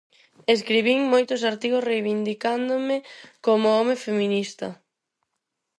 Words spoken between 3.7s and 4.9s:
home feminista.